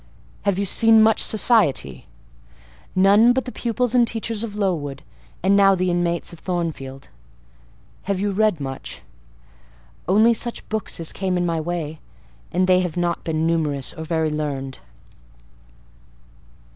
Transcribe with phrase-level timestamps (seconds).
[0.45, 2.07] "Have you seen much society?"
[2.95, 5.03] "None but the pupils and teachers of Lowood,
[5.43, 7.09] and now the inmates of Thornfield."
[8.09, 9.03] "Have you read much?"
[10.07, 11.99] "Only such books as came in my way;
[12.51, 14.79] and they have not been numerous or very learned."